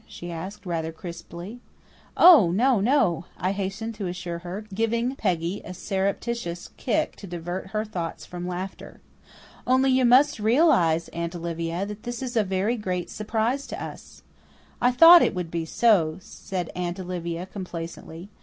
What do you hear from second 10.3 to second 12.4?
realize, Aunt Olivia, that this is